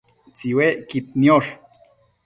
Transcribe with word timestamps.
Tsiuecquid 0.35 1.07
niosh 1.21 1.51